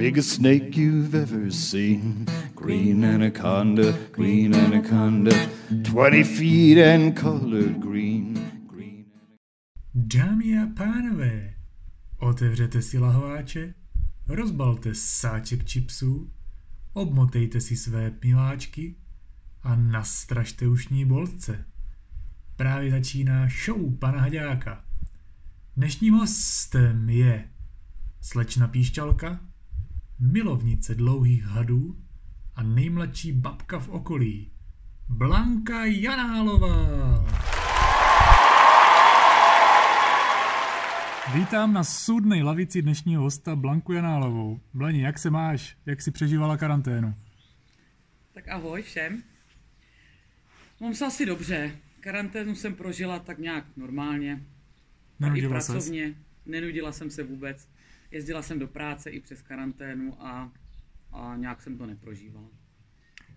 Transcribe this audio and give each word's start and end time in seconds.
biggest 0.00 0.30
snake 0.30 0.78
you've 0.78 1.14
ever 1.14 1.50
seen. 1.50 2.26
Green 2.54 3.04
anaconda, 3.04 3.92
green 4.12 4.54
anaconda, 4.54 5.30
20 5.82 6.24
feet 6.24 6.78
and 6.78 7.14
colored 7.14 7.78
green. 7.80 8.34
green 8.66 9.04
Dámy 9.94 10.58
a 10.58 10.66
pánové, 10.76 11.54
otevřete 12.18 12.82
si 12.82 12.98
lahváče, 12.98 13.74
rozbalte 14.28 14.94
sáček 14.94 15.64
čipsů, 15.64 16.32
obmotejte 16.92 17.60
si 17.60 17.76
své 17.76 18.12
miláčky 18.24 18.96
a 19.62 19.76
nastražte 19.76 20.68
ušní 20.68 21.04
bolce. 21.04 21.64
Právě 22.56 22.90
začíná 22.90 23.48
show 23.66 23.98
pana 23.98 24.20
Haďáka. 24.20 24.84
Dnešním 25.76 26.14
hostem 26.14 27.10
je 27.10 27.48
slečna 28.20 28.68
píšťalka, 28.68 29.40
milovnice 30.20 30.94
dlouhých 30.94 31.44
hadů 31.44 31.96
a 32.54 32.62
nejmladší 32.62 33.32
babka 33.32 33.78
v 33.78 33.88
okolí, 33.88 34.50
Blanka 35.08 35.84
Janálová. 35.84 37.26
Vítám 41.34 41.72
na 41.72 41.84
soudnej 41.84 42.42
lavici 42.42 42.82
dnešního 42.82 43.22
hosta 43.22 43.56
Blanku 43.56 43.92
Janálovou. 43.92 44.60
Blani, 44.74 45.02
jak 45.02 45.18
se 45.18 45.30
máš? 45.30 45.76
Jak 45.86 46.02
si 46.02 46.10
přežívala 46.10 46.56
karanténu? 46.56 47.14
Tak 48.34 48.48
ahoj 48.48 48.82
všem. 48.82 49.22
Mám 50.80 50.94
se 50.94 51.06
asi 51.06 51.26
dobře. 51.26 51.76
Karanténu 52.00 52.54
jsem 52.54 52.74
prožila 52.74 53.18
tak 53.18 53.38
nějak 53.38 53.64
normálně. 53.76 54.44
Nenudila 55.20 55.58
I 55.58 55.60
ses? 55.60 55.66
pracovně. 55.66 56.14
Nenudila 56.46 56.92
jsem 56.92 57.10
se 57.10 57.22
vůbec. 57.22 57.68
Jezdila 58.10 58.42
jsem 58.42 58.58
do 58.58 58.66
práce 58.68 59.10
i 59.10 59.20
přes 59.20 59.42
karanténu 59.42 60.22
a, 60.22 60.52
a 61.12 61.36
nějak 61.36 61.62
jsem 61.62 61.78
to 61.78 61.86
neprožívala. 61.86 62.48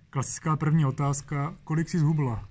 Klasická 0.10 0.56
první 0.58 0.86
otázka, 0.86 1.58
kolik 1.64 1.90
jsi 1.90 2.00
zhubla? 2.00 2.50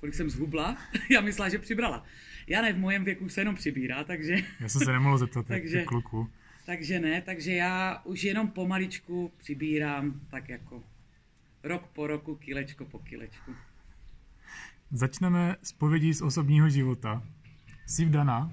Kolik 0.00 0.14
jsem 0.14 0.30
zhubla? 0.30 0.76
Já 1.10 1.20
myslela, 1.20 1.48
že 1.48 1.58
přibrala. 1.58 2.04
Já 2.46 2.62
ne, 2.62 2.72
v 2.72 2.78
mojem 2.78 3.04
věku 3.04 3.28
se 3.28 3.40
jenom 3.40 3.54
přibírá, 3.54 4.04
takže, 4.04 4.36
Já 4.60 4.68
jsem 4.68 4.80
se 4.84 4.92
nemohl 4.92 5.18
zeptat, 5.18 5.38
jak 5.50 5.62
Takže- 5.62 5.78
je 5.78 5.84
kluku. 5.84 6.30
takže 6.66 7.00
ne. 7.00 7.22
Takže 7.22 7.52
já 7.52 8.02
už 8.04 8.22
jenom 8.22 8.48
pomaličku 8.48 9.32
přibírám 9.38 10.20
tak 10.30 10.48
jako 10.48 10.82
rok 11.62 11.86
po 11.86 12.06
roku, 12.06 12.34
kilečko 12.36 12.84
po 12.84 12.98
kilečku. 12.98 13.54
Začneme 14.90 15.56
s 15.62 15.72
povědí 15.72 16.12
z 16.14 16.22
osobního 16.22 16.68
života. 16.68 17.22
Jsi 17.86 18.04
vdaná 18.04 18.52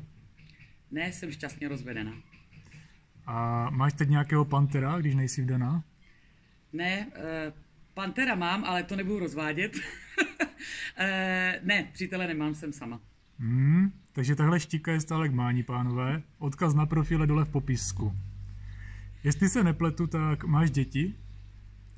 Ne, 0.91 1.11
jsem 1.13 1.31
šťastně 1.31 1.67
rozvedená. 1.67 2.13
A 3.29 3.69
máš 3.69 3.93
teď 3.93 4.09
nějakého 4.09 4.45
pantera, 4.45 4.99
když 4.99 5.15
nejsi 5.15 5.41
vdaná? 5.41 5.83
Ne, 6.73 7.07
uh, 7.07 7.53
Pantera 7.93 8.35
mám, 8.35 8.63
ale 8.63 8.83
to 8.83 8.95
nebudu 8.95 9.19
rozvádět. 9.19 9.75
uh, 9.75 9.81
ne, 11.63 11.89
přítele 11.93 12.27
nemám, 12.27 12.55
jsem 12.55 12.73
sama. 12.73 12.99
Hmm, 13.39 13.91
takže 14.13 14.35
tahle 14.35 14.59
štika 14.59 14.91
je 14.91 15.01
stále 15.01 15.29
k 15.29 15.33
mání, 15.33 15.63
pánové. 15.63 16.21
Odkaz 16.37 16.73
na 16.73 16.85
profile 16.85 17.27
dole 17.27 17.45
v 17.45 17.49
popisku. 17.49 18.15
Jestli 19.23 19.49
se 19.49 19.63
nepletu, 19.63 20.07
tak 20.07 20.43
máš 20.43 20.71
děti? 20.71 21.15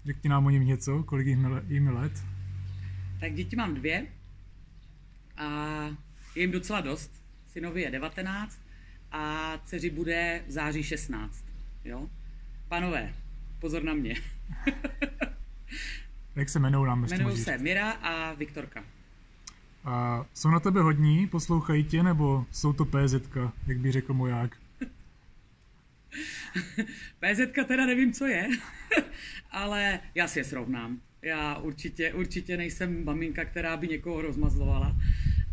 Řekni 0.06 0.30
nám 0.30 0.46
o 0.46 0.50
nich 0.50 0.68
něco, 0.68 1.04
kolik 1.04 1.28
jim 1.68 1.88
let? 1.88 2.14
Tak 3.20 3.34
děti 3.34 3.56
mám 3.56 3.76
dvě 3.76 4.08
a 5.38 5.48
je 6.36 6.42
jim 6.42 6.52
docela 6.52 6.82
dost. 6.82 7.24
Synovi 7.48 7.82
je 7.82 7.92
19 7.92 8.61
a 9.12 9.58
dceři 9.66 9.90
bude 9.90 10.44
v 10.48 10.52
září 10.52 10.84
16. 10.84 11.46
Jo? 11.86 12.10
Panové, 12.68 13.14
pozor 13.60 13.84
na 13.84 13.94
mě. 13.94 14.16
Jak 16.36 16.50
se 16.50 16.60
jmenují 16.60 16.88
nám 16.88 17.00
můžeš 17.00 17.20
se? 17.44 17.58
Mira 17.58 17.92
a 17.92 18.34
Viktorka. 18.34 18.84
A 19.86 20.26
jsou 20.34 20.50
na 20.50 20.60
tebe 20.60 20.82
hodní, 20.82 21.28
poslouchají 21.28 21.84
tě, 21.84 22.04
nebo 22.04 22.46
jsou 22.52 22.74
to 22.74 22.86
PZ, 22.86 23.14
jak 23.68 23.78
by 23.78 23.92
řekl 23.92 24.14
moják? 24.14 24.58
PZka 27.20 27.64
teda 27.64 27.86
nevím, 27.86 28.14
co 28.14 28.26
je, 28.26 28.50
ale 29.52 30.00
já 30.16 30.28
si 30.28 30.40
je 30.40 30.44
srovnám. 30.44 31.00
Já 31.22 31.58
určitě, 31.58 32.14
určitě 32.14 32.58
nejsem 32.58 33.06
maminka, 33.06 33.46
která 33.46 33.78
by 33.78 33.88
někoho 33.88 34.22
rozmazlovala. 34.22 34.96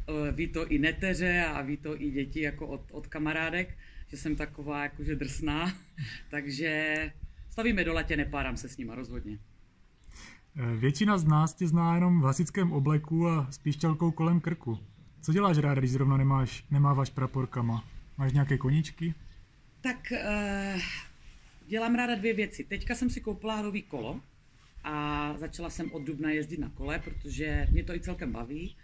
Eh, 0.09 0.33
Ví 0.33 0.49
to 0.49 0.67
i 0.67 0.79
neteře 0.79 1.45
a 1.45 1.63
ví 1.63 1.77
to 1.77 2.03
i 2.03 2.11
děti 2.11 2.41
jako 2.41 2.67
od, 2.67 2.83
od 2.91 3.07
kamarádek, 3.07 3.79
že 4.07 4.17
jsem 4.17 4.37
taková 4.37 4.83
jakože 4.83 5.17
drsná. 5.17 5.73
Takže 6.31 7.13
stavíme 7.51 7.85
do 7.85 7.93
latě, 7.95 8.17
nepárám 8.17 8.57
se 8.57 8.69
s 8.69 8.77
nima 8.77 8.95
rozhodně. 8.95 9.39
Eh, 10.57 10.77
Většina 10.77 11.19
z 11.19 11.25
nás 11.25 11.55
tě 11.55 11.67
zná 11.69 11.95
jenom 11.95 12.21
v 12.21 12.25
hasickém 12.25 12.73
obleku 12.73 13.29
a 13.29 13.47
s 13.51 13.59
píšťalkou 13.59 14.11
kolem 14.11 14.41
krku. 14.41 14.79
Co 15.21 15.33
děláš 15.33 15.59
ráda, 15.59 15.81
když 15.81 15.91
zrovna 15.91 16.17
nemáš, 16.17 16.65
nemáváš 16.71 17.11
praporkama? 17.11 17.85
Máš 18.19 18.33
nějaké 18.33 18.59
koníčky? 18.59 19.15
Tak 19.81 20.13
uh, 20.13 20.81
dělám 21.67 21.95
ráda 21.95 22.15
dvě 22.15 22.35
věci. 22.35 22.65
Teďka 22.65 22.95
jsem 22.95 23.11
si 23.11 23.21
koupila 23.21 23.63
nový 23.63 23.83
kolo 23.83 24.21
a 24.85 25.35
začala 25.39 25.71
jsem 25.71 25.93
od 25.93 26.03
dubna 26.03 26.31
jezdit 26.31 26.61
na 26.61 26.69
kole, 26.69 26.99
protože 26.99 27.67
mě 27.71 27.85
to 27.85 27.95
i 27.95 28.01
celkem 28.01 28.33
baví 28.33 28.77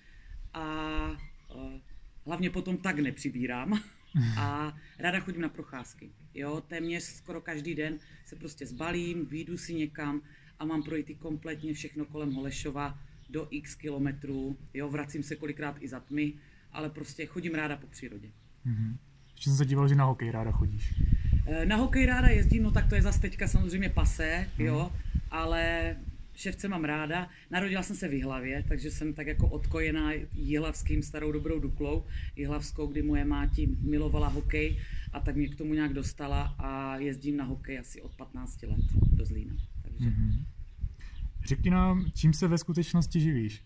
a 0.55 0.67
uh, 1.55 1.73
hlavně 2.27 2.51
potom 2.51 2.77
tak 2.77 2.99
nepřibírám 2.99 3.81
a 4.39 4.77
ráda 4.99 5.21
chodím 5.21 5.41
na 5.41 5.49
procházky. 5.49 6.11
Jo, 6.35 6.63
téměř 6.69 7.03
skoro 7.03 7.41
každý 7.41 7.75
den 7.75 7.99
se 8.27 8.37
prostě 8.37 8.67
zbalím, 8.67 9.27
výjdu 9.27 9.57
si 9.59 9.75
někam 9.75 10.21
a 10.59 10.65
mám 10.65 10.83
projít 10.83 11.19
kompletně 11.19 11.75
všechno 11.75 12.05
kolem 12.05 12.33
Holešova 12.33 12.99
do 13.31 13.49
x 13.51 13.75
kilometrů. 13.75 14.57
Jo, 14.75 14.89
vracím 14.89 15.23
se 15.23 15.37
kolikrát 15.37 15.77
i 15.81 15.89
za 15.89 16.01
tmy, 16.01 16.33
ale 16.73 16.91
prostě 16.91 17.27
chodím 17.27 17.55
ráda 17.55 17.77
po 17.77 17.87
přírodě. 17.87 18.29
Mhm. 18.65 18.99
Ještě 19.33 19.51
jsem 19.51 19.57
se 19.57 19.65
díval, 19.67 19.89
že 19.89 19.95
na 19.95 20.05
hokej 20.05 20.31
ráda 20.31 20.51
chodíš. 20.53 20.95
Eh, 21.47 21.67
Na 21.67 21.77
hokej 21.77 22.07
ráda 22.07 22.29
jezdím, 22.29 22.63
no 22.63 22.71
tak 22.71 22.89
to 22.89 22.95
je 22.95 23.03
zase 23.03 23.21
teďka 23.21 23.49
samozřejmě 23.49 23.89
pasé, 23.89 24.49
jo, 24.59 24.93
ale 25.31 25.97
ševce 26.35 26.69
mám 26.69 26.85
ráda. 26.85 27.29
Narodila 27.51 27.83
jsem 27.83 27.97
se 27.97 28.09
v 28.09 28.13
Jihlavě, 28.13 28.65
takže 28.69 28.91
jsem 28.91 29.15
tak 29.15 29.27
jako 29.27 29.49
odkojená 29.49 30.13
jihlavským 30.35 31.03
starou 31.03 31.33
dobrou 31.33 31.61
duklou, 31.61 32.05
jihlavskou, 32.37 32.87
kdy 32.87 33.03
moje 33.03 33.25
máti 33.25 33.67
milovala 33.81 34.29
hokej 34.29 34.79
a 35.13 35.21
tak 35.21 35.37
mě 35.37 35.49
k 35.49 35.57
tomu 35.57 35.75
nějak 35.75 35.93
dostala 35.93 36.55
a 36.59 36.97
jezdím 36.97 37.37
na 37.37 37.45
hokej 37.45 37.79
asi 37.79 38.03
od 38.03 38.15
15 38.17 38.63
let 38.63 38.81
do 39.13 39.25
Zlína. 39.25 39.55
Takže. 39.83 40.05
Mhm. 40.05 40.45
Řekni 41.45 41.71
nám, 41.71 42.11
čím 42.15 42.33
se 42.33 42.49
ve 42.49 42.59
skutečnosti 42.59 43.21
živíš? 43.21 43.63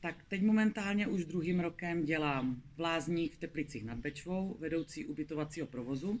Tak 0.00 0.24
teď 0.28 0.42
momentálně 0.42 1.06
už 1.06 1.24
druhým 1.24 1.60
rokem 1.60 2.04
dělám 2.04 2.62
v 2.76 2.80
Lázních 2.80 3.34
v 3.34 3.38
Teplicích 3.38 3.84
nad 3.84 3.98
Bečvou, 3.98 4.56
vedoucí 4.60 5.04
ubytovacího 5.04 5.66
provozu. 5.66 6.20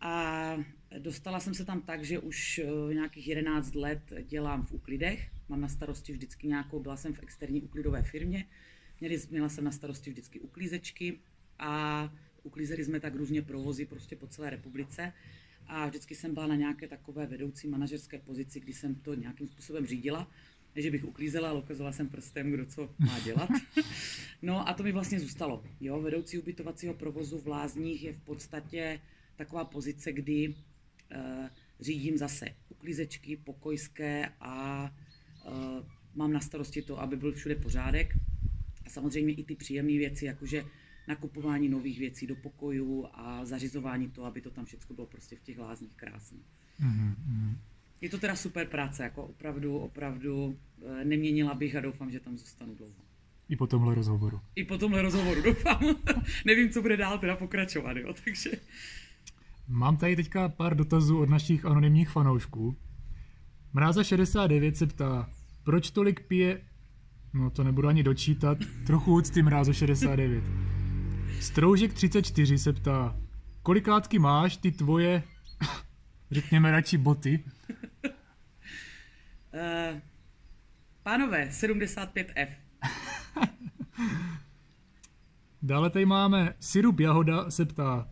A 0.00 0.56
dostala 0.98 1.40
jsem 1.40 1.54
se 1.54 1.64
tam 1.64 1.82
tak, 1.82 2.04
že 2.04 2.18
už 2.18 2.58
eh, 2.58 2.94
nějakých 2.94 3.28
11 3.28 3.74
let 3.74 4.00
dělám 4.22 4.66
v 4.66 4.72
uklidech. 4.72 5.30
Mám 5.48 5.60
na 5.60 5.68
starosti 5.68 6.12
vždycky 6.12 6.46
nějakou, 6.46 6.80
byla 6.80 6.96
jsem 6.96 7.12
v 7.12 7.22
externí 7.22 7.62
uklidové 7.62 8.02
firmě, 8.02 8.44
měli, 9.00 9.20
měla 9.30 9.48
jsem 9.48 9.64
na 9.64 9.72
starosti 9.72 10.10
vždycky 10.10 10.40
uklízečky 10.40 11.18
a 11.58 12.12
uklízeli 12.42 12.84
jsme 12.84 13.00
tak 13.00 13.14
různě 13.14 13.42
provozy 13.42 13.86
prostě 13.86 14.16
po 14.16 14.26
celé 14.26 14.50
republice. 14.50 15.12
A 15.66 15.86
vždycky 15.86 16.14
jsem 16.14 16.34
byla 16.34 16.46
na 16.46 16.54
nějaké 16.54 16.88
takové 16.88 17.26
vedoucí 17.26 17.68
manažerské 17.68 18.18
pozici, 18.18 18.60
kdy 18.60 18.72
jsem 18.72 18.94
to 18.94 19.14
nějakým 19.14 19.48
způsobem 19.48 19.86
řídila. 19.86 20.30
Ne, 20.76 20.82
že 20.82 20.90
bych 20.90 21.04
uklízela, 21.04 21.50
ale 21.50 21.58
ukazovala 21.58 21.92
jsem 21.92 22.08
prstem, 22.08 22.50
kdo 22.50 22.66
co 22.66 22.90
má 22.98 23.20
dělat. 23.20 23.50
No 24.42 24.68
a 24.68 24.74
to 24.74 24.82
mi 24.82 24.92
vlastně 24.92 25.20
zůstalo. 25.20 25.64
Jo, 25.80 26.00
vedoucí 26.00 26.38
ubytovacího 26.38 26.94
provozu 26.94 27.38
v 27.38 27.48
Lázních 27.48 28.02
je 28.02 28.12
v 28.12 28.20
podstatě 28.20 29.00
taková 29.36 29.64
pozice, 29.64 30.12
kdy 30.12 30.48
uh, 30.48 31.46
řídím 31.80 32.18
zase 32.18 32.46
uklízečky, 32.68 33.36
pokojské 33.36 34.28
a 34.40 34.84
uh, 35.46 35.52
mám 36.14 36.32
na 36.32 36.40
starosti 36.40 36.82
to, 36.82 37.00
aby 37.00 37.16
byl 37.16 37.32
všude 37.32 37.54
pořádek. 37.54 38.14
A 38.86 38.90
samozřejmě 38.90 39.34
i 39.34 39.44
ty 39.44 39.54
příjemné 39.54 39.92
věci, 39.92 40.24
jakože 40.24 40.64
nakupování 41.08 41.68
nových 41.68 41.98
věcí 41.98 42.26
do 42.26 42.36
pokojů 42.36 43.06
a 43.12 43.44
zařizování 43.44 44.10
toho, 44.10 44.26
aby 44.26 44.40
to 44.40 44.50
tam 44.50 44.64
všechno 44.64 44.94
bylo 44.94 45.06
prostě 45.06 45.36
v 45.36 45.42
těch 45.42 45.58
lázních 45.58 45.94
krásné. 45.96 46.38
Mhm, 46.78 47.14
mhm. 47.26 47.58
Je 48.00 48.08
to 48.08 48.18
teda 48.18 48.36
super 48.36 48.66
práce, 48.66 49.02
jako 49.02 49.22
opravdu, 49.24 49.78
opravdu 49.78 50.58
eh, 50.86 51.04
neměnila 51.04 51.54
bych 51.54 51.76
a 51.76 51.80
doufám, 51.80 52.10
že 52.10 52.20
tam 52.20 52.38
zůstanu 52.38 52.74
dlouho. 52.74 53.06
I 53.48 53.56
po 53.56 53.66
tomhle 53.66 53.94
rozhovoru. 53.94 54.40
I 54.56 54.64
po 54.64 54.78
tomhle 54.78 55.02
rozhovoru 55.02 55.42
doufám. 55.42 55.80
Nevím, 56.44 56.70
co 56.70 56.82
bude 56.82 56.96
dál 56.96 57.18
teda 57.18 57.36
pokračovat, 57.36 57.96
jo, 57.96 58.14
takže... 58.24 58.50
Mám 59.68 59.96
tady 59.96 60.16
teďka 60.16 60.48
pár 60.48 60.76
dotazů 60.76 61.20
od 61.20 61.28
našich 61.28 61.64
anonymních 61.64 62.08
fanoušků. 62.08 62.76
Mráza69 63.74 64.72
se 64.72 64.86
ptá, 64.86 65.28
proč 65.64 65.90
tolik 65.90 66.26
pije... 66.26 66.60
No 67.32 67.50
to 67.50 67.64
nebudu 67.64 67.88
ani 67.88 68.02
dočítat, 68.02 68.58
trochu 68.86 69.14
úcty 69.14 69.42
Mrázo69. 69.42 70.42
Stroužek34 71.40 72.56
se 72.56 72.72
ptá, 72.72 73.16
kolikátky 73.62 74.18
máš 74.18 74.56
ty 74.56 74.72
tvoje 74.72 75.22
Řekněme 76.30 76.70
radši 76.70 76.98
boty. 76.98 77.44
Uh, 78.04 80.00
pánové, 81.02 81.48
75F. 81.48 82.48
Dále 85.62 85.90
tady 85.90 86.06
máme 86.06 86.54
Sirup 86.60 87.00
Jahoda 87.00 87.50
se 87.50 87.64
ptá, 87.64 88.08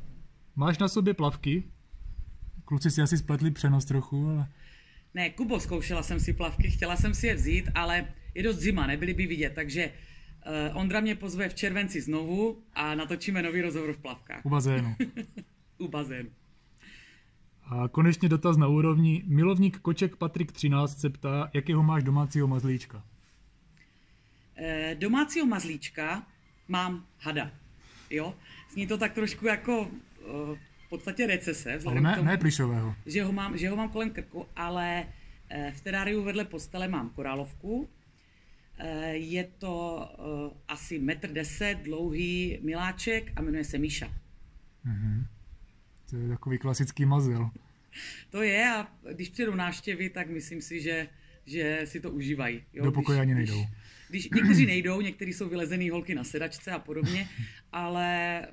máš 0.56 0.78
na 0.78 0.88
sobě 0.88 1.14
plavky? 1.14 1.64
Kluci 2.64 2.90
si 2.90 3.02
asi 3.02 3.18
spletli 3.18 3.50
přenos 3.50 3.84
trochu, 3.84 4.28
ale... 4.28 4.48
Ne, 5.14 5.30
Kubo, 5.30 5.60
zkoušela 5.60 6.02
jsem 6.02 6.20
si 6.20 6.32
plavky, 6.32 6.70
chtěla 6.70 6.96
jsem 6.96 7.14
si 7.14 7.26
je 7.26 7.34
vzít, 7.34 7.68
ale 7.74 8.06
je 8.34 8.42
dost 8.42 8.56
zima, 8.56 8.86
nebyly 8.86 9.14
by 9.14 9.26
vidět, 9.26 9.52
takže 9.54 9.90
uh, 10.70 10.76
Ondra 10.76 11.00
mě 11.00 11.14
pozve 11.14 11.48
v 11.48 11.54
červenci 11.54 12.00
znovu 12.00 12.62
a 12.74 12.94
natočíme 12.94 13.42
nový 13.42 13.60
rozhovor 13.60 13.92
v 13.92 13.98
plavkách. 13.98 14.46
U 14.46 14.50
bazénu. 14.50 14.96
U 15.78 15.88
bazénu. 15.88 16.30
A 17.64 17.88
konečně 17.88 18.28
dotaz 18.28 18.56
na 18.56 18.68
úrovni. 18.68 19.22
Milovník 19.26 19.78
Koček 19.78 20.16
Patrik 20.16 20.52
13 20.52 21.00
se 21.00 21.10
ptá, 21.10 21.50
jakého 21.54 21.82
máš 21.82 22.02
domácího 22.02 22.46
mazlíčka? 22.46 23.04
E, 24.56 24.94
domácího 24.98 25.46
mazlíčka 25.46 26.26
mám 26.68 27.06
hada. 27.18 27.50
Jo? 28.10 28.34
Zní 28.72 28.86
to 28.86 28.98
tak 28.98 29.12
trošku 29.12 29.46
jako 29.46 29.88
v 30.86 30.88
podstatě 30.88 31.26
recese. 31.26 31.78
Ale 31.86 32.00
ne, 32.00 32.14
tomu, 32.14 32.26
ne 32.26 32.38
plišového. 32.38 32.94
Že 33.06 33.24
ho, 33.24 33.32
mám, 33.32 33.58
že 33.58 33.70
ho 33.70 33.76
mám 33.76 33.88
kolem 33.88 34.10
krku, 34.10 34.46
ale 34.56 35.06
e, 35.48 35.72
v 35.72 35.80
teráriu 35.80 36.22
vedle 36.22 36.44
postele 36.44 36.88
mám 36.88 37.10
korálovku. 37.10 37.88
E, 38.78 39.16
je 39.16 39.44
to 39.58 40.08
e, 40.08 40.72
asi 40.72 40.98
metr 40.98 41.32
deset 41.32 41.78
dlouhý 41.82 42.58
miláček 42.62 43.32
a 43.36 43.42
jmenuje 43.42 43.64
se 43.64 43.78
Míša. 43.78 44.14
Mhm. 44.84 45.26
To 46.10 46.16
je 46.16 46.28
takový 46.28 46.58
klasický 46.58 47.04
mazel. 47.04 47.50
To 48.30 48.42
je 48.42 48.70
a 48.70 48.88
když 49.14 49.28
přijdou 49.28 49.54
návštěvy, 49.54 50.10
tak 50.10 50.30
myslím 50.30 50.62
si, 50.62 50.80
že, 50.80 51.08
že 51.46 51.80
si 51.84 52.00
to 52.00 52.10
užívají. 52.10 52.62
Jo? 52.72 52.84
Do 52.84 52.92
pokoje 52.92 53.20
ani 53.20 53.34
když, 53.34 53.50
nejdou. 53.50 53.66
Když, 54.08 54.30
někteří 54.30 54.66
nejdou, 54.66 55.00
někteří 55.00 55.32
jsou 55.32 55.48
vylezený 55.48 55.90
holky 55.90 56.14
na 56.14 56.24
sedačce 56.24 56.70
a 56.70 56.78
podobně, 56.78 57.28
ale 57.72 58.40
eh, 58.42 58.48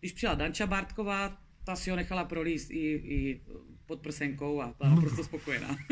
když 0.00 0.12
přijela 0.12 0.34
Danča 0.34 0.66
Bartková, 0.66 1.38
ta 1.64 1.76
si 1.76 1.90
ho 1.90 1.96
nechala 1.96 2.24
prolíst 2.24 2.70
i, 2.70 2.76
i 2.92 3.40
pod 3.86 4.00
prsenkou 4.00 4.60
a 4.60 4.74
byla 4.78 4.90
naprosto 4.90 5.24
spokojená. 5.24 5.76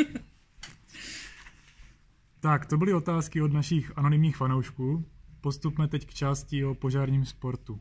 Tak, 2.42 2.66
to 2.66 2.76
byly 2.76 2.94
otázky 2.94 3.42
od 3.42 3.52
našich 3.52 3.92
anonymních 3.98 4.36
fanoušků. 4.36 5.04
Postupme 5.40 5.88
teď 5.88 6.06
k 6.06 6.14
části 6.14 6.64
o 6.64 6.74
požárním 6.74 7.24
sportu. 7.24 7.80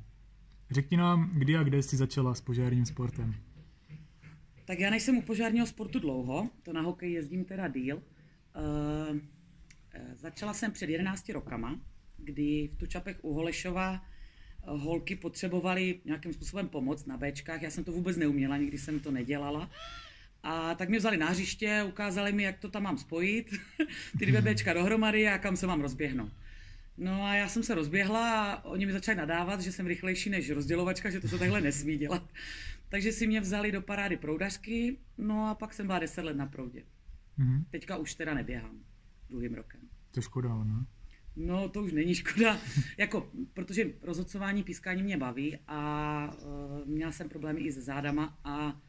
Řekni 0.72 0.98
nám, 0.98 1.32
kdy 1.34 1.58
a 1.58 1.64
kde 1.64 1.84
jsi 1.84 1.98
začala 1.98 2.34
s 2.34 2.42
požárním 2.42 2.86
sportem? 2.86 3.36
Tak 4.66 4.80
já 4.80 4.90
nejsem 4.90 5.18
u 5.18 5.22
požárního 5.22 5.66
sportu 5.66 6.00
dlouho, 6.00 6.50
to 6.64 6.74
na 6.74 6.82
hokej 6.82 7.12
jezdím 7.12 7.46
teda 7.46 7.68
díl. 7.68 7.98
Uh, 7.98 9.18
začala 10.16 10.54
jsem 10.54 10.72
před 10.72 10.90
11 10.90 11.30
rokama, 11.30 11.80
kdy 12.18 12.70
v 12.74 12.76
Tučapech 12.76 13.18
u 13.22 13.34
Holešova 13.34 14.02
holky 14.66 15.16
potřebovaly 15.16 16.00
nějakým 16.06 16.34
způsobem 16.34 16.68
pomoc 16.68 17.06
na 17.06 17.18
Bčkách. 17.18 17.62
Já 17.62 17.70
jsem 17.70 17.84
to 17.84 17.92
vůbec 17.92 18.18
neuměla, 18.18 18.58
nikdy 18.58 18.78
jsem 18.78 19.00
to 19.00 19.12
nedělala. 19.12 19.70
A 20.44 20.76
tak 20.76 20.90
mě 20.90 21.00
vzali 21.00 21.18
na 21.18 21.30
hřiště, 21.30 21.84
ukázali 21.88 22.32
mi, 22.32 22.44
jak 22.44 22.60
to 22.60 22.70
tam 22.70 22.84
mám 22.84 22.98
spojit, 22.98 23.52
ty 24.20 24.26
dvě 24.26 24.42
Bčka 24.42 24.74
dohromady 24.74 25.28
a 25.28 25.38
kam 25.38 25.58
se 25.58 25.68
mám 25.68 25.82
rozběhnout. 25.82 26.32
No 26.98 27.24
a 27.24 27.36
já 27.36 27.50
jsem 27.50 27.64
se 27.64 27.76
rozběhla 27.76 28.54
a 28.54 28.66
oni 28.66 28.86
mi 28.86 28.92
začali 28.92 29.18
nadávat, 29.18 29.62
že 29.62 29.72
jsem 29.72 29.88
rychlejší 29.88 30.30
než 30.30 30.50
rozdělovačka, 30.50 31.10
že 31.10 31.20
to 31.20 31.28
se 31.28 31.38
takhle 31.38 31.62
nesmí 31.62 31.98
dělat. 31.98 32.30
Takže 32.90 33.12
si 33.12 33.28
mě 33.28 33.42
vzali 33.42 33.72
do 33.72 33.82
parády 33.82 34.18
proudařky, 34.18 34.98
no 35.18 35.48
a 35.48 35.56
pak 35.56 35.74
jsem 35.74 35.88
byla 35.88 36.00
10 36.00 36.22
let 36.22 36.38
na 36.38 36.46
proudě. 36.46 36.84
Mhm. 37.38 37.66
Teďka 37.70 37.98
už 37.98 38.14
teda 38.14 38.34
neběhám 38.34 38.80
druhým 39.30 39.54
rokem. 39.54 39.82
To 40.12 40.20
je 40.20 40.24
škoda, 40.24 40.64
ne? 40.64 40.86
No, 41.36 41.70
to 41.70 41.84
už 41.84 41.92
není 41.92 42.16
škoda, 42.16 42.60
jako, 42.98 43.32
protože 43.54 43.94
rozhodcování 44.02 44.64
pískání 44.64 45.04
mě 45.04 45.18
baví 45.18 45.58
a 45.68 46.36
uh, 46.46 46.88
měla 46.88 47.12
jsem 47.12 47.30
problémy 47.30 47.62
i 47.62 47.72
se 47.72 47.82
zádama 47.82 48.40
a 48.44 48.82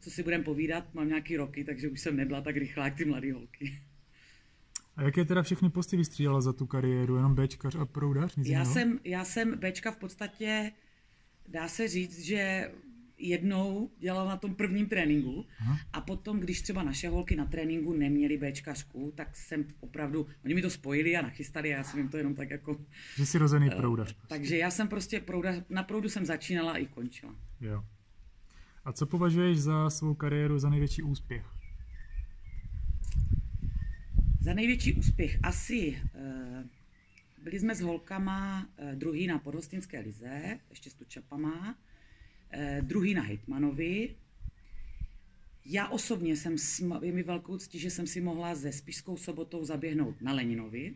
co 0.00 0.10
si 0.10 0.22
budem 0.22 0.44
povídat, 0.44 0.94
mám 0.94 1.08
nějaký 1.08 1.36
roky, 1.36 1.64
takže 1.64 1.88
už 1.88 2.00
jsem 2.00 2.16
nebyla 2.16 2.40
tak 2.40 2.56
rychlá 2.56 2.84
jak 2.84 2.96
ty 2.96 3.04
mladé 3.04 3.32
holky. 3.32 3.82
A 4.96 5.02
jaké 5.02 5.24
teda 5.24 5.42
všechny 5.42 5.70
posty 5.70 5.96
vystřídala 5.96 6.40
za 6.40 6.52
tu 6.52 6.66
kariéru? 6.66 7.16
Jenom 7.16 7.34
Bčkař 7.34 7.74
a 7.74 7.84
proudař? 7.84 8.36
Nic 8.36 8.48
Já 8.48 8.58
jiného? 8.58 8.72
jsem, 8.74 9.00
já 9.04 9.24
jsem 9.24 9.58
Bčka 9.58 9.90
v 9.90 9.96
podstatě, 9.96 10.72
dá 11.48 11.68
se 11.68 11.88
říct, 11.88 12.18
že 12.20 12.70
jednou 13.22 13.90
dělala 13.98 14.30
na 14.30 14.36
tom 14.36 14.54
prvním 14.54 14.86
tréninku 14.86 15.46
Aha. 15.60 15.78
a 15.92 16.00
potom, 16.00 16.40
když 16.40 16.62
třeba 16.62 16.82
naše 16.82 17.08
holky 17.08 17.36
na 17.36 17.46
tréninku 17.46 17.92
neměly 17.92 18.38
Bčkařku, 18.38 19.12
tak 19.14 19.36
jsem 19.36 19.64
opravdu, 19.80 20.26
oni 20.44 20.54
mi 20.54 20.62
to 20.62 20.70
spojili 20.70 21.16
a 21.16 21.22
nachystali 21.22 21.74
a 21.74 21.76
já 21.76 21.84
jsem 21.84 21.98
jim 21.98 22.08
to 22.08 22.16
jenom 22.16 22.34
tak 22.34 22.50
jako... 22.50 22.80
Že 23.16 23.26
jsi 23.26 23.38
rozený 23.38 23.68
eh, 23.72 23.76
proudař. 23.76 24.12
prostě. 24.12 24.26
Takže 24.28 24.56
já 24.56 24.70
jsem 24.70 24.88
prostě 24.88 25.20
prouda, 25.20 25.52
na 25.70 25.82
proudu 25.82 26.08
jsem 26.08 26.26
začínala 26.26 26.72
a 26.72 26.76
i 26.76 26.86
končila. 26.86 27.34
Jo. 27.60 27.84
A 28.84 28.92
co 28.92 29.06
považuješ 29.06 29.58
za 29.58 29.90
svou 29.90 30.14
kariéru 30.14 30.58
za 30.58 30.70
největší 30.70 31.02
úspěch? 31.02 31.44
Za 34.40 34.54
největší 34.54 34.94
úspěch 34.94 35.38
asi 35.42 35.98
eh, 36.14 36.64
byli 37.42 37.60
jsme 37.60 37.74
s 37.74 37.80
holkama 37.80 38.66
eh, 38.76 38.94
druhý 38.96 39.26
na 39.26 39.38
podhostinské 39.38 40.00
lize, 40.00 40.58
ještě 40.70 40.90
s 40.90 40.94
Tučapama, 40.94 41.76
druhý 42.80 43.14
na 43.14 43.22
Hejtmanovi. 43.22 44.16
Já 45.64 45.88
osobně 45.88 46.36
jsem, 46.36 46.56
je 47.02 47.12
mi 47.12 47.22
velkou 47.22 47.58
ctí, 47.58 47.78
že 47.78 47.90
jsem 47.90 48.06
si 48.06 48.20
mohla 48.20 48.54
se 48.54 48.72
Spišskou 48.72 49.16
sobotou 49.16 49.64
zaběhnout 49.64 50.22
na 50.22 50.32
Leninovi, 50.32 50.94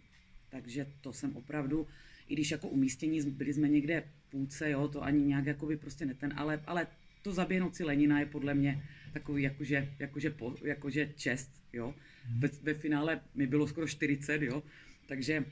takže 0.49 0.87
to 1.01 1.13
jsem 1.13 1.37
opravdu, 1.37 1.87
i 2.29 2.35
když 2.35 2.51
jako 2.51 2.69
umístění 2.69 3.31
byli 3.31 3.55
jsme 3.55 3.69
někde 3.69 4.05
půlce, 4.31 4.71
jo, 4.71 4.89
to 4.89 5.03
ani 5.03 5.25
nějak 5.25 5.47
jakoby 5.47 5.77
prostě 5.77 6.07
neten, 6.07 6.33
ale, 6.37 6.63
ale 6.67 6.87
to 7.23 7.33
zaběhnout 7.33 7.77
si 7.77 7.85
Lenina 7.85 8.21
je 8.21 8.27
podle 8.27 8.55
mě 8.55 8.83
takový 9.13 9.43
jakože, 9.43 9.93
jakože, 9.99 10.31
po, 10.31 10.55
jakože 10.65 11.13
čest, 11.17 11.51
jo. 11.73 11.95
Ve, 12.39 12.49
ve 12.63 12.75
finále 12.75 13.21
mi 13.35 13.47
bylo 13.47 13.69
skoro 13.69 13.89
40, 13.89 14.43
jo, 14.43 14.63
takže 15.07 15.45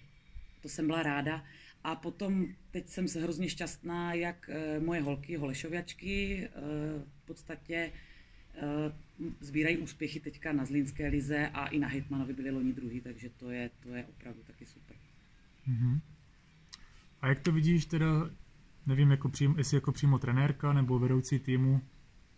to 0.60 0.68
jsem 0.68 0.86
byla 0.86 1.02
ráda. 1.02 1.44
A 1.84 1.94
potom 1.94 2.46
teď 2.70 2.88
jsem 2.88 3.08
se 3.08 3.22
hrozně 3.22 3.48
šťastná, 3.48 4.14
jak 4.14 4.48
e, 4.48 4.80
moje 4.80 5.00
holky, 5.00 5.36
holešoviačky, 5.36 6.44
e, 6.44 6.50
v 7.22 7.26
podstatě 7.26 7.74
e, 7.74 7.92
sbírají 9.40 9.78
úspěchy 9.78 10.20
teďka 10.20 10.52
na 10.52 10.64
Zlínské 10.64 11.08
lize 11.08 11.48
a 11.48 11.66
i 11.66 11.78
na 11.78 11.88
Hitmanovi 11.88 12.32
byli 12.32 12.50
loni 12.50 12.72
druhý, 12.72 13.00
takže 13.00 13.30
to 13.36 13.50
je, 13.50 13.70
to 13.80 13.94
je 13.94 14.04
opravdu 14.04 14.42
taky 14.42 14.66
super. 14.66 14.96
Mhm. 15.66 16.00
A 17.20 17.28
jak 17.28 17.40
to 17.40 17.52
vidíš 17.52 17.86
teda, 17.86 18.30
nevím, 18.86 19.10
jako 19.10 19.28
přím, 19.28 19.54
jestli 19.58 19.76
jako 19.76 19.92
přímo 19.92 20.18
trenérka 20.18 20.72
nebo 20.72 20.98
vedoucí 20.98 21.38
týmu 21.38 21.80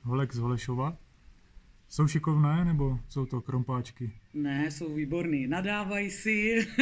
Holek 0.02 0.34
z 0.34 0.38
Holešova? 0.38 0.96
Jsou 1.88 2.08
šikovné 2.08 2.64
nebo 2.64 2.98
jsou 3.08 3.26
to 3.26 3.40
krompáčky? 3.40 4.12
Ne, 4.34 4.70
jsou 4.70 4.94
výborný. 4.94 5.46
Nadávají 5.46 6.10
si, 6.10 6.66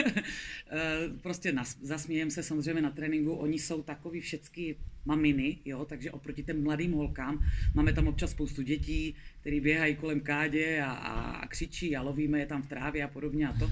Eh, 0.70 1.08
prostě 1.23 1.52
nas, 1.52 1.78
zasmějem 1.82 2.30
se 2.30 2.42
samozřejmě 2.42 2.82
na 2.82 2.90
tréninku. 2.90 3.32
Oni 3.32 3.58
jsou 3.58 3.82
takový 3.82 4.20
všecky 4.20 4.76
maminy, 5.04 5.58
jo, 5.64 5.84
takže 5.84 6.11
oproti 6.11 6.42
těm 6.42 6.62
mladým 6.62 6.92
holkám 6.92 7.44
máme 7.75 7.92
tam 7.92 8.08
občas 8.08 8.30
spoustu 8.30 8.62
dětí, 8.62 9.14
který 9.40 9.61
běhají 9.61 9.96
kolem 9.96 10.20
kádě 10.20 10.82
a, 10.82 10.92
a, 10.92 11.30
a 11.30 11.46
křičí 11.46 11.96
a 11.96 12.02
lovíme 12.02 12.38
je 12.38 12.46
tam 12.46 12.62
v 12.62 12.68
trávě 12.68 13.04
a 13.04 13.08
podobně 13.08 13.49
a 13.49 13.52
to. 13.52 13.70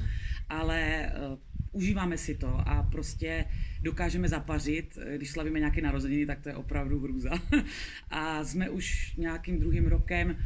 Ale 0.48 1.12
uh, 1.32 1.38
užíváme 1.72 2.18
si 2.18 2.34
to 2.34 2.68
a 2.68 2.82
prostě 2.82 3.44
dokážeme 3.82 4.28
zapařit. 4.28 4.98
Když 5.16 5.30
slavíme 5.30 5.58
nějaké 5.58 5.82
narozeniny, 5.82 6.26
tak 6.26 6.40
to 6.40 6.48
je 6.48 6.54
opravdu 6.54 7.00
hrůza. 7.00 7.30
a 8.10 8.44
jsme 8.44 8.70
už 8.70 9.16
nějakým 9.16 9.60
druhým 9.60 9.86
rokem 9.86 10.36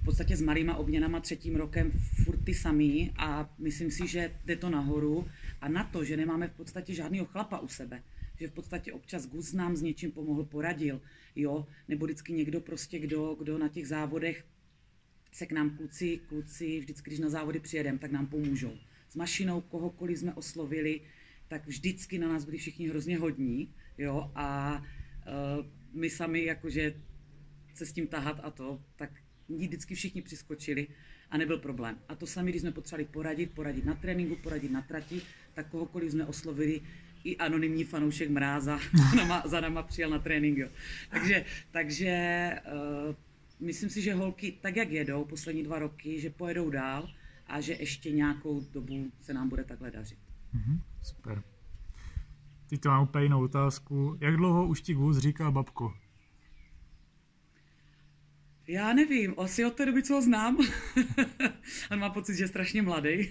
v 0.00 0.04
podstatě 0.04 0.36
s 0.36 0.40
malýma 0.40 0.76
obměnama 0.76 1.20
třetím 1.20 1.56
rokem 1.56 1.92
furt 2.24 2.44
ty 2.44 2.54
samý 2.54 3.12
a 3.16 3.54
myslím 3.58 3.90
si, 3.90 4.06
že 4.06 4.34
jde 4.44 4.56
to 4.56 4.70
nahoru. 4.70 5.28
A 5.60 5.68
na 5.68 5.84
to, 5.84 6.04
že 6.04 6.16
nemáme 6.16 6.48
v 6.48 6.52
podstatě 6.52 6.94
žádného 6.94 7.26
chlapa 7.26 7.58
u 7.58 7.68
sebe, 7.68 8.02
že 8.40 8.48
v 8.48 8.52
podstatě 8.52 8.92
občas 8.92 9.26
Gus 9.26 9.52
nám 9.52 9.76
s 9.76 9.82
něčím 9.82 10.12
pomohl, 10.12 10.44
poradil, 10.44 11.00
jo, 11.36 11.66
nebo 11.88 12.06
vždycky 12.06 12.32
někdo 12.32 12.60
prostě, 12.60 12.98
kdo, 12.98 13.34
kdo 13.34 13.58
na 13.58 13.68
těch 13.68 13.88
závodech 13.88 14.44
se 15.32 15.46
k 15.46 15.52
nám 15.52 15.76
kluci, 15.76 16.20
kluci, 16.28 16.80
vždycky, 16.80 17.10
když 17.10 17.20
na 17.20 17.28
závody 17.28 17.60
přijedeme, 17.60 17.98
tak 17.98 18.10
nám 18.10 18.26
pomůžou. 18.26 18.72
S 19.08 19.16
mašinou, 19.16 19.60
kohokoliv 19.60 20.18
jsme 20.18 20.34
oslovili, 20.34 21.00
tak 21.48 21.66
vždycky 21.66 22.18
na 22.18 22.28
nás 22.28 22.44
byli 22.44 22.58
všichni 22.58 22.88
hrozně 22.88 23.18
hodní, 23.18 23.74
jo, 23.98 24.30
a 24.34 24.78
uh, 25.58 25.66
my 25.92 26.10
sami 26.10 26.44
jakože 26.44 26.94
se 27.74 27.86
s 27.86 27.92
tím 27.92 28.06
tahat 28.06 28.40
a 28.42 28.50
to, 28.50 28.82
tak 28.96 29.10
vždycky 29.56 29.94
všichni 29.94 30.22
přiskočili 30.22 30.86
a 31.30 31.36
nebyl 31.38 31.58
problém. 31.58 31.98
A 32.08 32.14
to 32.14 32.26
sami, 32.26 32.50
když 32.50 32.62
jsme 32.62 32.72
potřebovali 32.72 33.04
poradit, 33.04 33.50
poradit 33.50 33.84
na 33.84 33.94
tréninku, 33.94 34.36
poradit 34.36 34.72
na 34.72 34.82
trati, 34.82 35.20
tak 35.54 35.68
kohokoliv 35.68 36.10
jsme 36.10 36.26
oslovili, 36.26 36.80
i 37.24 37.36
anonymní 37.36 37.84
fanoušek 37.84 38.30
Mráza 38.30 38.78
za 39.48 39.60
náma, 39.60 39.82
za 39.82 39.82
přijel 39.82 40.10
na 40.10 40.18
trénink. 40.18 40.58
Jo. 40.58 40.68
Takže, 41.10 41.44
takže 41.70 42.50
uh, 43.08 43.14
myslím 43.60 43.90
si, 43.90 44.02
že 44.02 44.14
holky 44.14 44.58
tak, 44.60 44.76
jak 44.76 44.90
jedou 44.90 45.24
poslední 45.24 45.62
dva 45.62 45.78
roky, 45.78 46.20
že 46.20 46.30
pojedou 46.30 46.70
dál 46.70 47.08
a 47.46 47.60
že 47.60 47.72
ještě 47.72 48.12
nějakou 48.12 48.60
dobu 48.60 49.12
se 49.20 49.34
nám 49.34 49.48
bude 49.48 49.64
takhle 49.64 49.90
dařit. 49.90 50.18
Mm-hmm, 50.54 50.80
super. 51.02 51.42
Teď 52.66 52.80
to 52.80 52.88
mám 52.88 53.02
úplně 53.02 53.24
jinou 53.24 53.44
otázku. 53.44 54.18
Jak 54.20 54.36
dlouho 54.36 54.66
už 54.66 54.80
ti 54.80 54.94
Gus 54.94 55.18
říká 55.18 55.50
babko? 55.50 55.94
Já 58.70 58.92
nevím, 58.92 59.34
asi 59.38 59.64
od 59.64 59.74
té 59.74 59.86
doby, 59.86 60.02
co 60.02 60.14
ho 60.14 60.22
znám. 60.22 60.58
On 61.90 61.98
má 61.98 62.10
pocit, 62.10 62.36
že 62.36 62.44
je 62.44 62.48
strašně 62.48 62.82
mladý. 62.82 63.28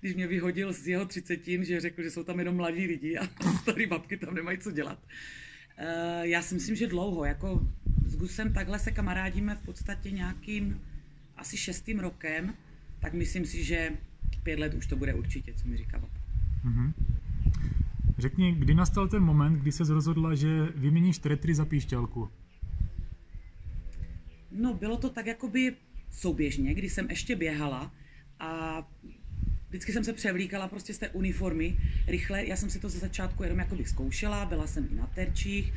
Když 0.00 0.14
mě 0.14 0.26
vyhodil 0.26 0.72
z 0.72 0.88
jeho 0.88 1.06
třicetin, 1.06 1.64
že 1.64 1.80
řekl, 1.80 2.02
že 2.02 2.10
jsou 2.10 2.24
tam 2.24 2.38
jenom 2.38 2.56
mladí 2.56 2.86
lidi 2.86 3.18
a 3.18 3.26
starý 3.62 3.86
babky 3.86 4.16
tam 4.16 4.34
nemají 4.34 4.58
co 4.58 4.70
dělat. 4.70 4.98
Uh, 5.78 6.22
já 6.22 6.42
si 6.42 6.54
myslím, 6.54 6.76
že 6.76 6.86
dlouho. 6.86 7.24
Jako 7.24 7.68
s 8.06 8.16
Gusem 8.16 8.52
takhle 8.52 8.78
se 8.78 8.90
kamarádíme 8.90 9.54
v 9.54 9.64
podstatě 9.64 10.10
nějakým 10.10 10.80
asi 11.36 11.56
šestým 11.56 11.98
rokem, 11.98 12.54
tak 13.00 13.12
myslím 13.12 13.46
si, 13.46 13.64
že 13.64 13.90
pět 14.42 14.58
let 14.58 14.74
už 14.74 14.86
to 14.86 14.96
bude 14.96 15.14
určitě, 15.14 15.54
co 15.54 15.68
mi 15.68 15.76
říká 15.76 15.98
babka. 15.98 16.20
Mm-hmm. 16.64 16.92
Řekni, 18.18 18.52
kdy 18.52 18.74
nastal 18.74 19.08
ten 19.08 19.22
moment, 19.22 19.54
kdy 19.54 19.72
se 19.72 19.84
rozhodla, 19.94 20.34
že 20.34 20.66
vyměníš 20.74 21.18
tretry 21.18 21.54
za 21.54 21.64
píšťalku? 21.64 22.28
No, 24.54 24.74
bylo 24.74 24.96
to 24.96 25.10
tak 25.10 25.26
jakoby 25.26 25.76
souběžně, 26.10 26.74
kdy 26.74 26.90
jsem 26.90 27.10
ještě 27.10 27.36
běhala 27.36 27.94
a 28.38 28.82
vždycky 29.68 29.92
jsem 29.92 30.04
se 30.04 30.12
převlíkala 30.12 30.68
prostě 30.68 30.94
z 30.94 30.98
té 30.98 31.08
uniformy 31.08 31.78
rychle. 32.06 32.46
Já 32.46 32.56
jsem 32.56 32.70
si 32.70 32.80
to 32.80 32.88
ze 32.88 32.98
začátku 32.98 33.42
jenom 33.42 33.58
jakoby 33.58 33.84
zkoušela, 33.84 34.44
byla 34.44 34.66
jsem 34.66 34.88
i 34.92 34.94
na 34.94 35.06
terčích 35.06 35.72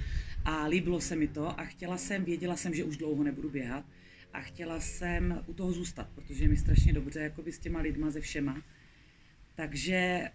a 0.46 0.66
líbilo 0.66 1.02
se 1.02 1.16
mi 1.16 1.28
to 1.28 1.60
a 1.60 1.66
chtěla 1.66 1.98
jsem, 1.98 2.26
věděla 2.26 2.58
jsem, 2.58 2.74
že 2.74 2.84
už 2.84 2.98
dlouho 2.98 3.24
nebudu 3.24 3.50
běhat 3.50 3.86
a 4.34 4.42
chtěla 4.42 4.80
jsem 4.80 5.44
u 5.46 5.54
toho 5.54 5.72
zůstat, 5.72 6.10
protože 6.16 6.48
mi 6.48 6.58
strašně 6.58 6.94
dobře 6.94 7.20
jakoby 7.20 7.52
s 7.52 7.60
těma 7.60 7.80
lidma, 7.80 8.10
ze 8.10 8.22
všema. 8.22 8.62
Takže 9.56 10.30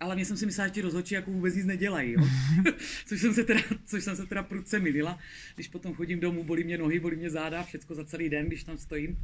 ale 0.00 0.14
mě 0.14 0.24
jsem 0.24 0.36
si 0.36 0.46
myslela, 0.46 0.68
že 0.68 0.74
ti 0.74 0.80
rozhodčí 0.80 1.14
jako 1.14 1.30
vůbec 1.30 1.54
nic 1.54 1.66
nedělají, 1.66 2.12
jo? 2.12 2.28
což, 3.06 3.20
jsem 3.20 3.34
se 3.34 3.44
teda, 3.44 3.60
což 3.86 4.04
jsem 4.04 4.16
se 4.16 4.26
teda 4.26 4.42
prudce 4.42 4.78
milila, 4.78 5.18
když 5.54 5.68
potom 5.68 5.94
chodím 5.94 6.20
domů, 6.20 6.44
bolí 6.44 6.64
mě 6.64 6.78
nohy, 6.78 7.00
bolí 7.00 7.16
mě 7.16 7.30
záda, 7.30 7.62
všecko 7.62 7.94
za 7.94 8.04
celý 8.04 8.28
den, 8.28 8.46
když 8.46 8.64
tam 8.64 8.78
stojím. 8.78 9.18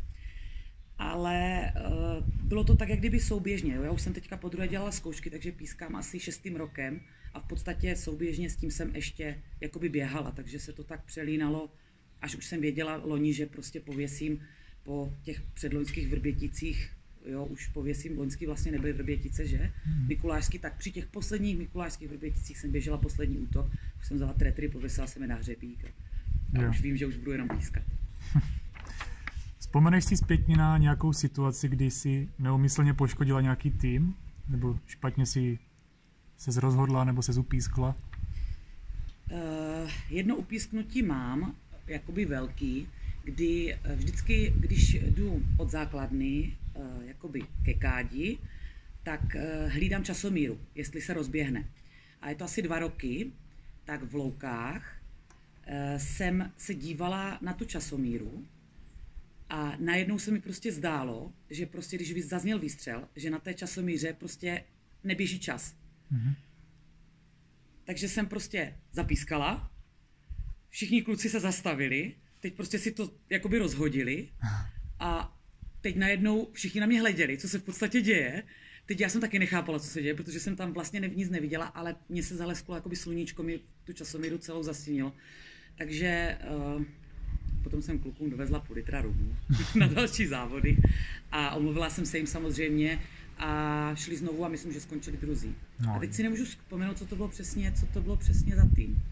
Ale 0.98 1.72
uh, 1.76 2.26
bylo 2.48 2.64
to 2.64 2.76
tak, 2.76 2.88
jak 2.88 2.98
kdyby 2.98 3.20
souběžně. 3.20 3.74
Jo? 3.74 3.82
Já 3.82 3.90
už 3.90 4.02
jsem 4.02 4.12
teďka 4.12 4.36
po 4.36 4.48
druhé 4.48 4.68
dělala 4.68 4.92
zkoušky, 4.92 5.30
takže 5.30 5.52
pískám 5.52 5.96
asi 5.96 6.20
šestým 6.20 6.56
rokem 6.56 7.00
a 7.34 7.40
v 7.40 7.46
podstatě 7.46 7.96
souběžně 7.96 8.50
s 8.50 8.56
tím 8.56 8.70
jsem 8.70 8.96
ještě 8.96 9.42
jakoby 9.60 9.88
běhala, 9.88 10.30
takže 10.30 10.58
se 10.58 10.72
to 10.72 10.84
tak 10.84 11.04
přelínalo, 11.04 11.72
až 12.20 12.36
už 12.36 12.46
jsem 12.46 12.60
věděla 12.60 13.00
loni, 13.04 13.32
že 13.32 13.46
prostě 13.46 13.80
pověsím 13.80 14.42
po 14.82 15.14
těch 15.22 15.42
předloňských 15.54 16.08
vrběticích 16.08 16.90
jo, 17.26 17.44
už 17.44 17.68
pověsím, 17.68 18.18
loňský 18.18 18.46
vlastně 18.46 18.72
nebyly 18.72 18.92
vrbětice, 18.92 19.46
že? 19.46 19.72
Hmm. 19.84 20.08
Mikulášský, 20.08 20.58
tak 20.58 20.76
při 20.76 20.90
těch 20.90 21.06
posledních 21.06 21.58
mikulášských 21.58 22.08
vrběticích 22.08 22.58
jsem 22.58 22.72
běžela 22.72 22.98
poslední 22.98 23.38
útok, 23.38 23.66
už 24.00 24.06
jsem 24.06 24.16
vzala 24.16 24.32
tretry, 24.32 24.68
pověsila 24.68 25.06
jsem 25.06 25.22
je 25.22 25.28
na 25.28 25.36
hřebík 25.36 25.84
a, 25.84 26.66
a 26.66 26.70
už 26.70 26.80
vím, 26.80 26.96
že 26.96 27.06
už 27.06 27.16
budu 27.16 27.32
jenom 27.32 27.48
pískat. 27.48 27.82
Vzpomeneš 29.58 30.04
si 30.04 30.16
zpětně 30.16 30.56
na 30.56 30.78
nějakou 30.78 31.12
situaci, 31.12 31.68
kdy 31.68 31.90
jsi 31.90 32.28
neumyslně 32.38 32.94
poškodila 32.94 33.40
nějaký 33.40 33.70
tým? 33.70 34.14
Nebo 34.48 34.78
špatně 34.86 35.26
si 35.26 35.58
se 36.36 36.60
rozhodla 36.60 37.04
nebo 37.04 37.22
se 37.22 37.32
zupískla? 37.32 37.96
Uh, 39.30 39.90
jedno 40.10 40.36
upísknutí 40.36 41.02
mám, 41.02 41.54
jakoby 41.86 42.24
velký, 42.24 42.88
kdy 43.24 43.74
eh, 43.74 43.96
vždycky, 43.96 44.54
když 44.56 44.94
jdu 44.94 45.42
od 45.56 45.70
základny 45.70 46.56
jakoby 47.12 47.40
ke 47.64 47.74
kádi, 47.74 48.38
tak 49.02 49.20
uh, 49.34 49.72
hlídám 49.72 50.04
časomíru, 50.04 50.60
jestli 50.74 51.00
se 51.00 51.14
rozběhne. 51.14 51.68
A 52.20 52.28
je 52.28 52.34
to 52.34 52.44
asi 52.44 52.62
dva 52.62 52.78
roky, 52.78 53.32
tak 53.84 54.02
v 54.02 54.14
Loukách 54.14 54.96
uh, 54.96 55.98
jsem 55.98 56.52
se 56.56 56.74
dívala 56.74 57.38
na 57.42 57.52
tu 57.52 57.64
časomíru 57.64 58.46
a 59.48 59.76
najednou 59.78 60.18
se 60.18 60.30
mi 60.30 60.40
prostě 60.40 60.72
zdálo, 60.72 61.32
že 61.50 61.66
prostě, 61.66 61.96
když 61.96 62.24
zazněl 62.24 62.58
výstřel, 62.58 63.08
že 63.16 63.30
na 63.30 63.38
té 63.38 63.54
časomíře 63.54 64.12
prostě 64.12 64.64
neběží 65.04 65.38
čas. 65.38 65.76
Mm-hmm. 66.12 66.34
Takže 67.84 68.08
jsem 68.08 68.26
prostě 68.26 68.74
zapískala, 68.92 69.70
všichni 70.68 71.02
kluci 71.02 71.28
se 71.28 71.40
zastavili, 71.40 72.14
teď 72.40 72.54
prostě 72.54 72.78
si 72.78 72.92
to 72.92 73.10
jakoby 73.30 73.58
rozhodili 73.58 74.28
a 74.98 75.38
teď 75.82 75.96
najednou 75.96 76.48
všichni 76.52 76.80
na 76.80 76.86
mě 76.86 77.00
hleděli, 77.00 77.38
co 77.38 77.48
se 77.48 77.58
v 77.58 77.62
podstatě 77.62 78.00
děje. 78.00 78.42
Teď 78.86 79.00
já 79.00 79.08
jsem 79.08 79.20
taky 79.20 79.38
nechápala, 79.38 79.78
co 79.78 79.86
se 79.86 80.02
děje, 80.02 80.14
protože 80.14 80.40
jsem 80.40 80.56
tam 80.56 80.72
vlastně 80.72 81.10
nic 81.14 81.30
neviděla, 81.30 81.66
ale 81.66 81.96
mě 82.08 82.22
se 82.22 82.36
zalesklo 82.36 82.74
jakoby 82.74 82.96
sluníčko, 82.96 83.42
mi 83.42 83.60
tu 83.84 83.92
časomíru 83.92 84.38
celou 84.38 84.62
zastínilo. 84.62 85.12
Takže 85.78 86.38
uh, 86.76 86.82
potom 87.62 87.82
jsem 87.82 87.98
klukům 87.98 88.30
dovezla 88.30 88.60
půl 88.60 88.76
litra 88.76 89.00
rumu 89.00 89.36
na 89.74 89.86
další 89.86 90.26
závody 90.26 90.76
a 91.30 91.54
omluvila 91.54 91.90
jsem 91.90 92.06
se 92.06 92.18
jim 92.18 92.26
samozřejmě 92.26 93.00
a 93.38 93.90
šli 93.94 94.16
znovu 94.16 94.44
a 94.44 94.48
myslím, 94.48 94.72
že 94.72 94.80
skončili 94.80 95.16
druzí. 95.16 95.54
No. 95.80 95.94
A 95.94 95.98
teď 95.98 96.14
si 96.14 96.22
nemůžu 96.22 96.44
vzpomenout, 96.44 96.98
co 96.98 97.06
to 97.06 97.16
bylo 97.16 97.28
přesně, 97.28 97.72
co 97.72 97.86
to 97.86 98.00
bylo 98.00 98.16
přesně 98.16 98.56
za 98.56 98.68
tým. 98.76 99.02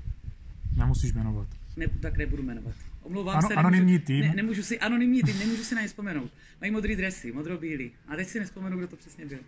Nemusíš 0.77 1.13
jmenovat. 1.13 1.49
Ne, 1.77 1.87
tak 1.89 2.17
nebudu 2.17 2.43
jmenovat. 2.43 2.75
Omlouvám 3.11 3.39
ano, 3.39 3.49
se. 3.49 3.55
Anonymní 3.55 3.99
tým. 3.99 4.21
Ne, 4.21 4.33
nemůžu 4.35 4.63
si, 4.63 4.81
anonymní 4.81 5.23
tým, 5.23 5.39
nemůžu 5.39 5.65
si 5.65 5.75
na 5.75 5.83
ně 5.83 5.89
vzpomenout. 5.89 6.31
Mají 6.61 6.73
modrý 6.73 6.97
dresy, 6.97 7.33
modro-bílý. 7.33 7.93
A 8.09 8.17
teď 8.17 8.29
si 8.29 8.41
nespomenu, 8.41 8.79
kdo 8.79 8.89
to 8.89 8.97
přesně 8.97 9.27
byl. 9.27 9.39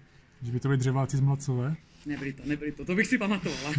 Že 0.43 0.53
by 0.53 0.61
to 0.61 0.69
byli 0.69 0.79
dřeváci 0.79 1.17
z 1.17 1.21
Mlacové? 1.21 1.77
Nebyli 2.07 2.33
to, 2.33 2.43
nebyli 2.45 2.73
to, 2.73 2.85
to 2.85 2.95
bych 2.95 3.07
si 3.07 3.19
pamatovala. 3.19 3.73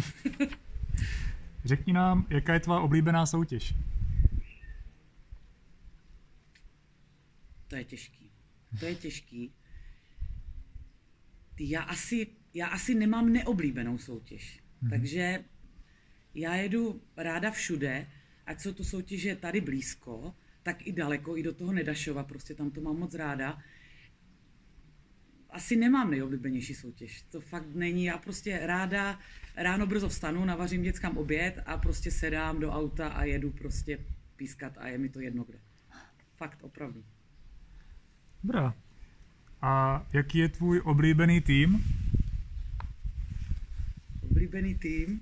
Řekni 1.64 1.92
nám, 1.92 2.26
jaká 2.30 2.54
je 2.54 2.60
tvá 2.60 2.80
oblíbená 2.80 3.26
soutěž? 3.26 3.74
To 7.68 7.76
je 7.76 7.84
těžký. 7.84 8.30
To 8.80 8.86
je 8.86 8.94
těžký. 8.94 9.52
Ty, 11.54 11.70
já 11.70 11.82
asi, 11.82 12.26
já 12.54 12.66
asi 12.66 12.94
nemám 12.94 13.32
neoblíbenou 13.32 13.98
soutěž. 13.98 14.60
Mm-hmm. 14.82 14.90
Takže 14.90 15.44
já 16.34 16.54
jedu 16.54 17.02
ráda 17.16 17.50
všude, 17.50 18.06
ať 18.46 18.60
jsou 18.60 18.72
to 18.72 18.84
soutěže 18.84 19.36
tady 19.36 19.60
blízko, 19.60 20.34
tak 20.62 20.86
i 20.86 20.92
daleko, 20.92 21.36
i 21.36 21.42
do 21.42 21.54
toho 21.54 21.72
Nedašova, 21.72 22.24
prostě 22.24 22.54
tam 22.54 22.70
to 22.70 22.80
mám 22.80 22.96
moc 22.96 23.14
ráda. 23.14 23.58
Asi 25.50 25.76
nemám 25.76 26.10
nejoblíbenější 26.10 26.74
soutěž, 26.74 27.22
to 27.22 27.40
fakt 27.40 27.74
není, 27.74 28.04
já 28.04 28.18
prostě 28.18 28.66
ráda 28.66 29.18
ráno 29.56 29.86
brzo 29.86 30.08
vstanu, 30.08 30.44
navařím 30.44 30.82
dětskám 30.82 31.18
oběd 31.18 31.58
a 31.66 31.78
prostě 31.78 32.10
sedám 32.10 32.60
do 32.60 32.70
auta 32.70 33.08
a 33.08 33.24
jedu 33.24 33.50
prostě 33.50 33.98
pískat 34.36 34.78
a 34.78 34.88
je 34.88 34.98
mi 34.98 35.08
to 35.08 35.20
jedno 35.20 35.44
kde. 35.44 35.58
Fakt, 36.36 36.58
opravdu. 36.62 37.04
Dobrá. 38.44 38.74
A 39.62 40.06
jaký 40.12 40.38
je 40.38 40.48
tvůj 40.48 40.80
oblíbený 40.84 41.40
tým? 41.40 41.84
Oblíbený 44.22 44.74
tým? 44.74 45.20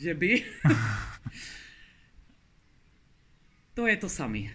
Že 0.00 0.14
by. 0.14 0.42
to 3.74 3.86
je 3.86 3.96
to 3.96 4.08
samý. 4.08 4.50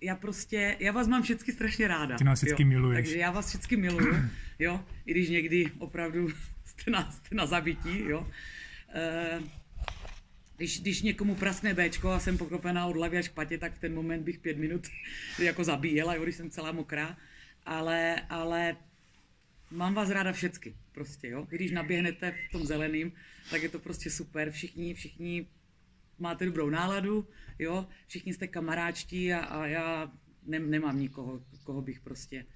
Já 0.00 0.16
prostě, 0.16 0.76
já 0.80 0.92
vás 0.92 1.08
mám 1.08 1.22
vždycky 1.22 1.52
strašně 1.52 1.88
ráda. 1.88 2.16
Ty 2.18 2.24
nás 2.24 2.42
vždycky 2.42 2.64
miluješ. 2.64 2.96
Takže 2.96 3.18
já 3.18 3.30
vás 3.30 3.48
vždycky 3.48 3.76
miluju, 3.76 4.14
jo, 4.58 4.84
i 5.06 5.10
když 5.10 5.28
někdy 5.28 5.70
opravdu 5.78 6.28
jste 6.64 6.90
na, 6.90 7.10
jste 7.10 7.34
na 7.34 7.46
zabití, 7.46 8.04
jo. 8.04 8.30
E, 8.94 9.40
když, 10.56 10.80
když 10.80 11.02
někomu 11.02 11.34
praskne 11.34 11.74
Bčko 11.74 12.10
a 12.10 12.20
jsem 12.20 12.38
pokropená 12.38 12.86
od 12.86 12.96
hlavy 12.96 13.18
až 13.18 13.28
k 13.28 13.32
patě, 13.32 13.58
tak 13.58 13.74
v 13.74 13.78
ten 13.78 13.94
moment 13.94 14.22
bych 14.22 14.38
pět 14.38 14.58
minut 14.58 14.86
jako 15.38 15.64
zabíjela, 15.64 16.14
jo, 16.14 16.22
když 16.22 16.36
jsem 16.36 16.50
celá 16.50 16.72
mokrá. 16.72 17.16
Ale, 17.66 18.16
ale 18.30 18.76
mám 19.70 19.94
vás 19.94 20.10
ráda 20.10 20.32
všecky, 20.32 20.76
prostě, 20.92 21.28
jo. 21.28 21.46
Když 21.50 21.70
naběhnete 21.72 22.34
v 22.48 22.52
tom 22.52 22.66
zeleným, 22.66 23.12
tak 23.50 23.62
je 23.62 23.68
to 23.68 23.78
prostě 23.78 24.10
super. 24.10 24.50
Všichni, 24.50 24.94
všichni 24.94 25.46
máte 26.18 26.46
dobrou 26.46 26.70
náladu, 26.70 27.28
jo, 27.58 27.86
všichni 28.06 28.34
jste 28.34 28.46
kamaráčtí 28.46 29.32
a, 29.32 29.38
a 29.38 29.66
já 29.66 30.12
ne, 30.46 30.58
nemám 30.58 31.00
nikoho, 31.00 31.42
koho 31.64 31.82
bych 31.82 32.00
prostě 32.00 32.46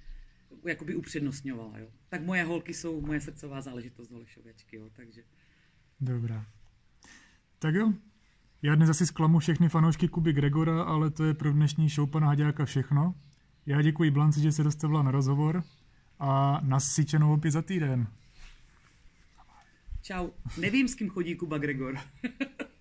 jakoby 0.65 0.95
upřednostňovala, 0.95 1.77
jo. 1.79 1.87
Tak 2.09 2.21
moje 2.21 2.43
holky 2.43 2.73
jsou 2.73 3.01
moje 3.01 3.21
srdcová 3.21 3.61
záležitost 3.61 4.11
Holešověčky, 4.11 4.75
jo, 4.75 4.89
takže. 4.93 5.23
Dobrá. 6.01 6.45
Tak 7.59 7.75
jo, 7.75 7.93
já 8.61 8.75
dnes 8.75 8.89
asi 8.89 9.05
zklamu 9.05 9.39
všechny 9.39 9.69
fanoušky 9.69 10.07
Kuby 10.07 10.33
Gregora, 10.33 10.83
ale 10.83 11.11
to 11.11 11.23
je 11.23 11.33
pro 11.33 11.51
dnešní 11.51 11.89
show 11.89 12.09
pana 12.09 12.27
Haďáka 12.27 12.65
všechno. 12.65 13.15
Já 13.65 13.81
děkuji 13.81 14.11
Blanci, 14.11 14.41
že 14.41 14.51
se 14.51 14.63
dostavila 14.63 15.03
na 15.03 15.11
rozhovor 15.11 15.63
a 16.23 16.59
nasyčenou 16.63 17.33
opět 17.33 17.51
za 17.51 17.61
týden. 17.61 18.07
Čau. 20.01 20.29
Nevím, 20.57 20.87
s 20.87 20.95
kým 20.95 21.09
chodí 21.09 21.35
Kuba 21.35 21.57
Gregor. 21.57 21.99